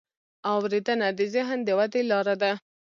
[0.51, 2.51] اورېدنه د ذهن د ودې لاره ده.